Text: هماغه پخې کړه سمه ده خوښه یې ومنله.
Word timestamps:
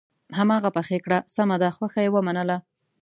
هماغه 0.37 0.69
پخې 0.77 0.97
کړه 1.05 1.17
سمه 1.35 1.55
ده 1.61 1.69
خوښه 1.75 1.99
یې 2.05 2.09
ومنله. 2.13 2.57